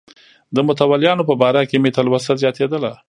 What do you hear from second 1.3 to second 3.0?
باره کې مې تلوسه زیاتېدله.